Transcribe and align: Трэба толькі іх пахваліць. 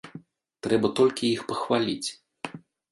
Трэба 0.67 0.87
толькі 1.01 1.31
іх 1.37 1.41
пахваліць. 1.53 2.09